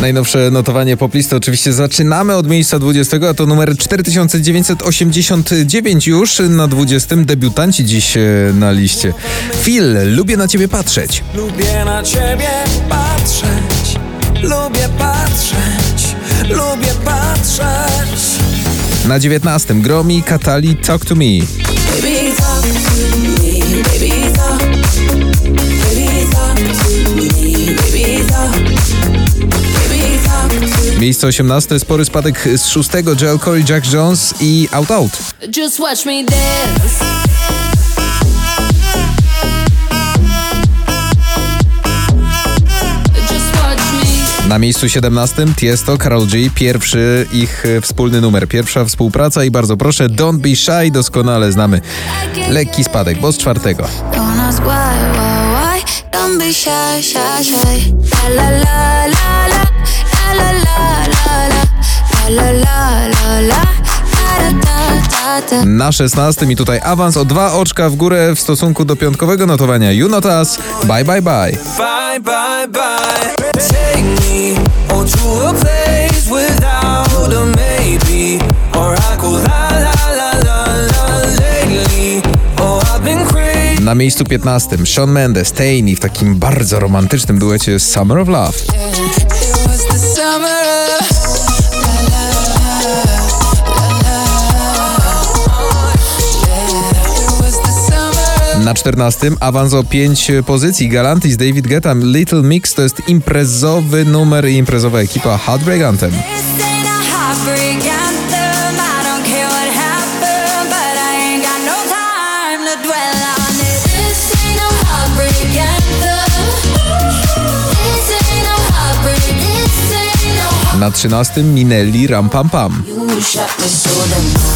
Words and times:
Najnowsze 0.00 0.50
notowanie 0.50 0.96
poplisty 0.96 1.36
oczywiście 1.36 1.72
zaczynamy 1.72 2.36
od 2.36 2.48
miejsca 2.48 2.78
20, 2.78 3.16
a 3.30 3.34
to 3.34 3.46
numer 3.46 3.76
4989 3.78 6.06
już 6.06 6.38
na 6.48 6.68
20. 6.68 7.16
Debiutanci 7.16 7.84
dziś 7.84 8.16
e, 8.16 8.20
na 8.54 8.72
liście. 8.72 9.12
Phil, 9.62 10.14
lubię 10.16 10.36
na 10.36 10.48
ciebie 10.48 10.68
patrzeć. 10.68 11.24
Lubię 11.34 11.84
na 11.84 12.02
ciebie 12.02 12.48
patrzeć, 12.88 13.96
lubię 14.42 14.88
patrzeć, 14.98 16.14
lubię 16.48 16.92
patrzeć. 17.04 18.20
Na 19.08 19.18
19. 19.18 19.74
Gromi, 19.74 20.22
Katali, 20.22 20.76
Talk 20.76 21.04
to 21.04 21.14
Me. 21.14 21.24
Miejsce 31.00 31.26
18. 31.26 31.78
Spory 31.78 32.04
spadek 32.04 32.48
z 32.56 32.66
6. 32.66 32.90
Joel 33.20 33.38
Corey, 33.38 33.64
Jack 33.68 33.92
Jones 33.92 34.34
i 34.40 34.68
Out 34.72 34.90
Out. 34.90 35.12
Just 35.56 35.78
watch 35.78 36.06
me 36.06 36.24
dance. 36.24 37.04
Na 44.48 44.58
miejscu 44.58 44.88
17. 44.88 45.46
Tiesto, 45.56 45.98
Karol 45.98 46.26
G. 46.26 46.50
Pierwszy 46.54 47.26
ich 47.32 47.64
e, 47.66 47.80
wspólny 47.80 48.20
numer. 48.20 48.48
Pierwsza 48.48 48.84
współpraca 48.84 49.44
i 49.44 49.50
bardzo 49.50 49.76
proszę, 49.76 50.08
Don't 50.08 50.38
Be 50.38 50.56
Shy. 50.56 50.90
Doskonale 50.90 51.52
znamy 51.52 51.80
lekki 52.48 52.84
spadek, 52.84 53.20
bo 53.20 53.32
z 53.32 53.38
czwartego. 53.38 53.84
Don't 53.84 54.40
ask 54.40 54.62
why, 54.62 54.68
why, 55.12 55.82
why. 55.82 56.02
Don't 56.12 56.38
be 56.38 56.52
shy, 56.54 57.02
shy, 57.02 57.44
shy. 57.44 57.94
La. 58.36 58.50
La 58.50 59.06
la 59.06 59.29
Na 65.66 65.92
16 65.92 66.46
i 66.46 66.56
tutaj 66.56 66.80
awans 66.82 67.16
o 67.16 67.24
dwa 67.24 67.52
oczka 67.52 67.90
w 67.90 67.96
górę 67.96 68.34
w 68.34 68.40
stosunku 68.40 68.84
do 68.84 68.96
piątkowego 68.96 69.46
notowania 69.46 69.92
You 69.92 70.08
Not 70.08 70.24
Us. 70.24 70.58
Bye 70.84 71.04
bye 71.04 71.22
bye. 71.22 71.52
Bye, 71.78 72.20
bye, 72.20 72.68
bye. 72.68 73.50
Take 73.68 74.02
me 74.02 74.70
to 75.06 75.48
a 75.48 75.52
place 75.52 76.30
without 76.30 77.32
a 77.32 77.44
maybe. 77.46 78.44
Or 78.78 78.94
I 78.94 79.16
go 79.20 79.30
la, 79.30 79.70
la, 79.70 79.92
la, 80.16 80.32
la, 80.44 80.64
la, 80.64 81.18
lately. 81.18 82.22
Oh, 82.58 82.80
I've 82.94 83.04
been 83.04 83.26
crazy. 83.26 83.84
Na 83.84 83.94
miejscu 83.94 84.24
15 84.24 84.86
Shawn 84.86 85.10
Mendes, 85.10 85.52
Taini 85.52 85.96
w 85.96 86.00
takim 86.00 86.36
bardzo 86.36 86.80
romantycznym 86.80 87.38
duecie 87.38 87.80
Summer 87.80 88.18
of 88.18 88.28
Love. 88.28 88.58
Na 98.70 98.74
14 98.74 99.30
awans 99.40 99.74
o 99.74 99.84
5 99.84 100.30
pozycji. 100.46 100.88
Galantis, 100.88 101.36
David 101.36 101.66
Guetta, 101.66 101.94
Little 101.94 102.42
Mix 102.42 102.74
to 102.74 102.82
jest 102.82 103.02
imprezowy 103.08 104.04
numer 104.04 104.48
i 104.48 104.56
imprezowa 104.56 105.00
ekipa 105.00 105.38
Heartbreak 105.38 105.82
Anthem. 105.82 106.10
This 106.10 106.20
ain't 106.64 106.86
a 106.86 107.02
heartbreak 107.12 107.76
anthem. 107.76 108.20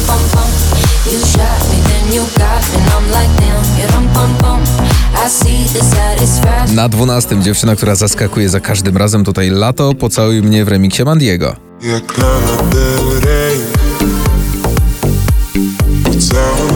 Na 6.76 6.88
12 6.88 7.42
dziewczyna, 7.42 7.76
która 7.76 7.94
zaskakuje 7.94 8.48
za 8.48 8.60
każdym 8.60 8.96
razem 8.96 9.24
tutaj 9.24 9.50
Lato, 9.50 9.94
pocałuj 9.94 10.42
mnie 10.42 10.64
w 10.64 10.68
remiksie 10.68 11.04
Mandiego. 11.04 11.56
Jak 11.82 12.18
Lana 12.18 12.56
Del 12.70 13.20
Rey 13.20 13.58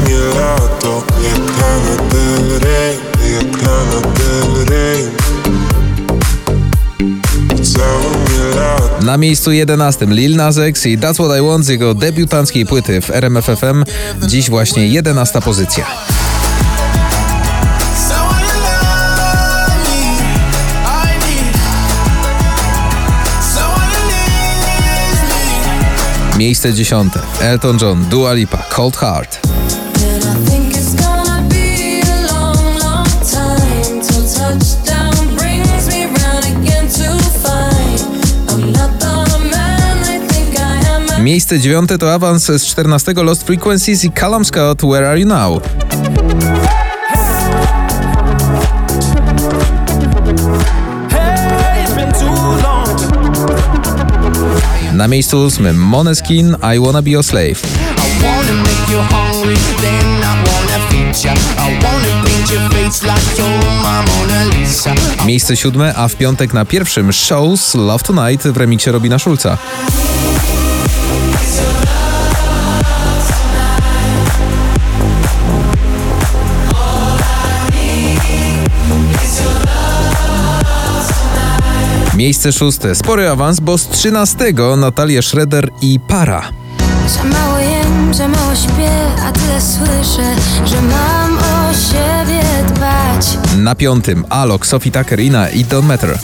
mnie 0.05 0.19
lato 0.41 1.03
Jak 1.25 1.59
Lana 1.59 1.97
Del 2.11 2.59
Rey 2.59 2.97
Jak 3.33 3.63
Lana 3.63 4.01
Del 4.01 4.65
Rey 4.67 5.09
Cały 7.63 8.11
mnie 8.11 8.61
lato 8.61 9.05
Na 9.07 9.17
miejscu 9.17 9.53
11 9.53 10.07
Lil 10.07 10.37
Nas 10.37 10.59
X 10.59 10.87
i 10.87 10.99
That's 10.99 11.15
What 11.15 11.39
I 11.39 11.43
Want 11.43 11.65
z 11.65 11.69
jego 11.69 11.95
debiutanckiej 11.95 12.67
płyty 12.67 13.01
w 13.01 13.11
RMFFM. 13.11 13.85
Dziś 14.27 14.51
właśnie 14.51 14.89
11 14.89 15.41
pozycja. 15.41 16.10
Miejsce 26.41 26.73
10 26.73 27.11
Elton 27.41 27.79
John, 27.81 28.07
Dua 28.09 28.33
Lipa, 28.33 28.57
Cold 28.69 28.97
Heart. 28.97 29.41
Miejsce 41.19 41.59
9 41.59 41.99
to 41.99 42.13
awans 42.13 42.45
z 42.45 42.65
14 42.65 43.23
Lost 43.23 43.43
Frequencies 43.43 44.05
i 44.05 44.11
Callum 44.11 44.45
Scott, 44.45 44.83
Where 44.83 45.09
Are 45.09 45.21
You 45.21 45.29
Now? 45.29 45.63
Na 55.01 55.09
miejscu 55.09 55.45
8 55.45 55.77
Moneskin, 55.77 56.57
I 56.75 56.79
Wanna 56.79 57.03
Be 57.03 57.11
Your 57.11 57.25
Slave. 57.25 57.61
Miejsce 65.27 65.57
7, 65.57 65.93
a 65.97 66.09
w 66.09 66.17
piątek 66.17 66.55
na 66.55 66.65
pierwszym 66.65 67.13
Shows 67.13 67.75
Love 67.75 68.05
Tonight 68.05 68.43
w 68.43 68.57
remiksie 68.57 68.91
Robina 68.91 69.19
Schulza. 69.19 69.59
Miejsce 82.21 82.53
szóste, 82.53 82.95
spory 82.95 83.29
awans, 83.29 83.61
bo 83.61 83.79
z 83.79 83.89
13 83.89 84.53
Natalia 84.77 85.23
Schroeder 85.23 85.71
i 85.81 86.01
Para. 86.01 86.43
Za 87.09 87.25
mało 87.25 87.59
jem, 87.59 88.15
za 88.15 88.29
mało 88.29 88.55
śpię, 88.55 88.91
a 89.27 89.33
tyle 89.33 89.61
słyszę, 89.61 90.35
że 90.67 90.83
mam 90.83 91.39
o 91.39 91.75
siebie 91.75 92.43
dbać. 92.69 93.39
Na 93.57 93.75
piątym 93.75 94.25
Alok, 94.29 94.67
Sophie 94.67 94.93
Tucker, 94.93 95.21
Ina 95.21 95.49
i 95.49 95.65
Don't 95.65 95.83
Matter. 95.83 96.19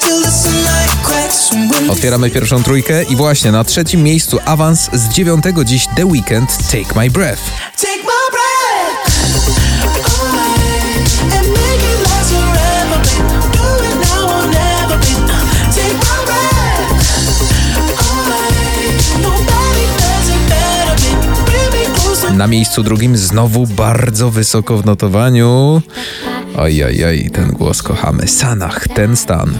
Till 0.00 0.22
the 0.22 0.30
sunlight 0.30 0.90
cracks. 1.04 1.52
And 1.52 1.72
when 1.72 1.90
Otwieramy 1.90 2.30
pierwszą 2.30 2.62
trójkę 2.62 3.02
i 3.02 3.16
właśnie 3.16 3.52
na 3.52 3.64
trzecim 3.64 4.02
miejscu 4.02 4.38
awans 4.44 4.90
z 4.92 5.08
dziewiątego 5.08 5.64
dziś 5.64 5.86
The 5.96 6.06
Weekend 6.06 6.50
Take 6.70 7.00
My 7.00 7.10
Breath. 7.10 7.42
Take 7.76 8.02
my 8.02 8.30
breath 8.30 9.69
Na 22.40 22.46
miejscu 22.46 22.82
drugim 22.82 23.16
znowu 23.16 23.66
bardzo 23.66 24.30
wysoko 24.30 24.76
w 24.76 24.84
notowaniu. 24.86 25.82
Oj, 26.56 26.84
oj, 26.84 27.04
oj, 27.04 27.30
ten 27.32 27.52
głos 27.52 27.82
kochamy. 27.82 28.28
Sanach, 28.28 28.88
ten 28.88 29.16
stan. 29.16 29.58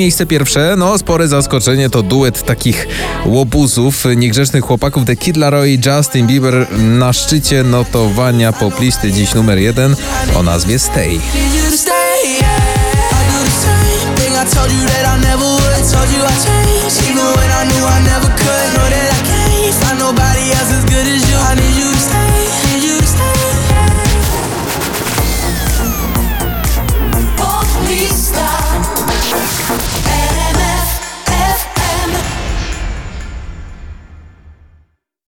Miejsce 0.00 0.26
pierwsze, 0.26 0.74
no 0.78 0.98
spore 0.98 1.28
zaskoczenie, 1.28 1.90
to 1.90 2.02
duet 2.02 2.42
takich 2.42 2.86
łobuzów, 3.26 4.04
niegrzecznych 4.16 4.64
chłopaków 4.64 5.04
The 5.04 5.16
Kid 5.16 5.36
Laroi 5.36 5.74
i 5.74 5.80
Justin 5.86 6.26
Bieber 6.26 6.66
na 6.78 7.12
szczycie 7.12 7.62
notowania 7.62 8.52
poplisty 8.52 9.12
dziś 9.12 9.34
numer 9.34 9.58
jeden 9.58 9.96
o 10.36 10.42
nazwie 10.42 10.78
Stay. 10.78 11.20
told 14.56 14.72
you 14.72 14.82
that 14.92 15.04
I 15.04 15.16
never 15.20 15.44
would. 15.44 15.80
Told 15.92 16.08
you 16.14 16.20
even 17.08 17.26
when 17.36 17.50
I 17.60 17.62
knew 17.68 17.84
I 17.84 17.98
never 18.04 18.29